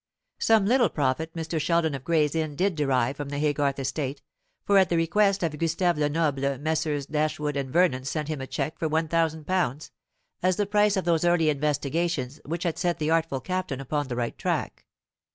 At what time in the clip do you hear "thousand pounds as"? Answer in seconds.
9.07-10.55